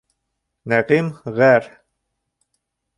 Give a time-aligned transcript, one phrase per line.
[0.73, 1.13] Нәғим
[1.43, 1.71] ғәр.